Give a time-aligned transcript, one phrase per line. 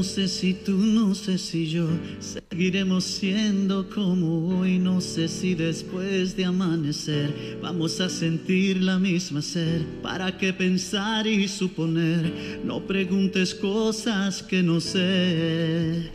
[0.00, 1.86] no sé si tú, no sé si yo
[2.20, 4.78] seguiremos siendo como hoy.
[4.78, 9.84] No sé si después de amanecer vamos a sentir la misma ser.
[10.02, 12.62] ¿Para qué pensar y suponer?
[12.64, 16.10] No preguntes cosas que no sé.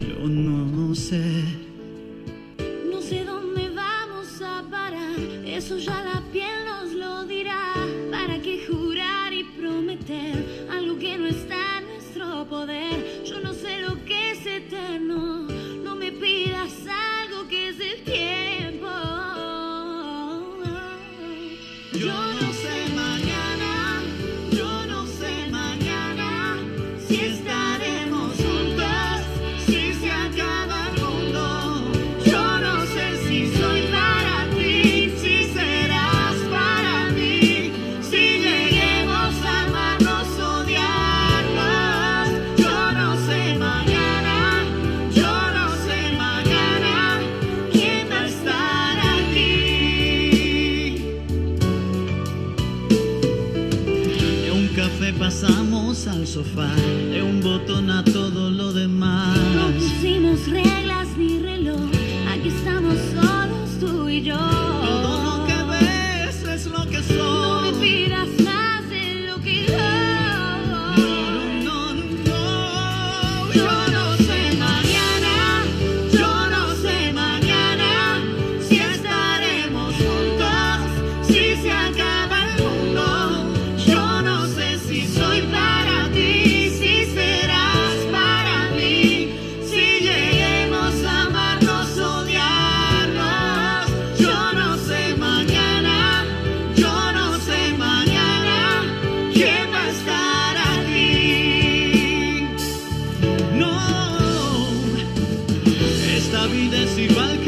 [0.00, 1.44] Yo no sé.
[2.90, 5.16] No sé dónde vamos a parar,
[5.46, 7.72] eso ya la piel nos lo dirá.
[8.10, 11.57] ¿Para qué jurar y prometer algo que no está
[27.08, 27.47] si
[54.78, 56.72] café pasamos al sofá,
[57.10, 59.36] de un botón a todo lo demás.
[59.56, 61.90] No pusimos reglas ni reloj,
[62.30, 64.36] aquí estamos solos tú y yo.
[64.38, 67.16] Todo lo que ves es lo que soy.
[67.16, 69.78] No me pidas más de lo que yo.
[70.68, 70.96] No,
[71.64, 71.94] no, no,
[72.28, 74.07] no, yo no.
[99.38, 102.44] ¿Quién va a estar aquí?
[103.54, 103.72] No,
[106.16, 107.47] esta vida es igual que.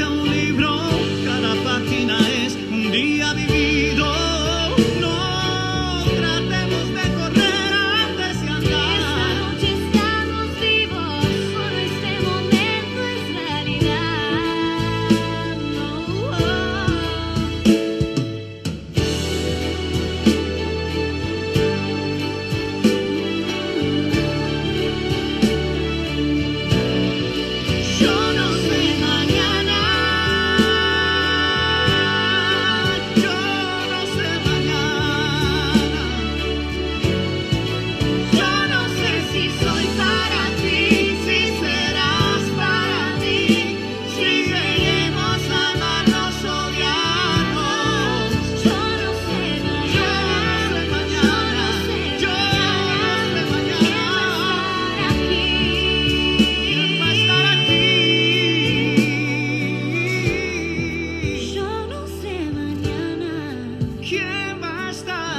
[28.00, 28.29] You.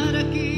[0.01, 0.50] estar aquí.